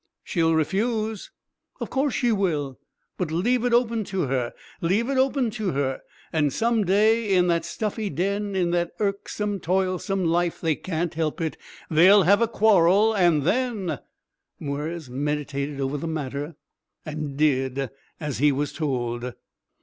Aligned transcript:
"She'll 0.23 0.55
refuse." 0.55 1.29
"Of 1.79 1.91
course 1.91 2.15
she 2.15 2.31
will. 2.31 2.79
But 3.19 3.29
leave 3.29 3.63
it 3.63 3.71
open 3.71 4.03
to 4.05 4.21
her. 4.23 4.51
Leave 4.81 5.09
it 5.09 5.17
open 5.19 5.51
to 5.51 5.73
her. 5.73 6.01
And 6.33 6.51
some 6.51 6.85
day 6.85 7.31
in 7.35 7.45
that 7.49 7.65
stuffy 7.65 8.09
den, 8.09 8.55
in 8.55 8.71
that 8.71 8.93
irksome, 8.99 9.59
toilsome 9.59 10.25
life 10.25 10.59
they 10.59 10.73
can't 10.73 11.13
help 11.13 11.39
it 11.39 11.55
they'll 11.91 12.23
have 12.23 12.41
a 12.41 12.47
quarrel. 12.47 13.13
And 13.13 13.43
then" 13.43 13.99
Mwres 14.59 15.07
meditated 15.07 15.79
over 15.79 15.97
the 15.99 16.07
matter, 16.07 16.55
and 17.05 17.37
did 17.37 17.91
as 18.19 18.39
he 18.39 18.51
was 18.51 18.73
told. 18.73 19.35